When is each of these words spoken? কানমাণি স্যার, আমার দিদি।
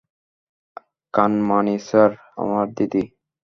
কানমাণি 1.13 1.75
স্যার, 1.87 2.11
আমার 2.41 2.67
দিদি। 2.77 3.03